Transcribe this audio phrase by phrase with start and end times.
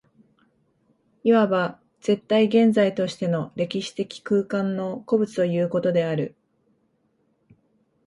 [1.23, 6.33] いわば絶対現在としての歴史的空間の個物ということである。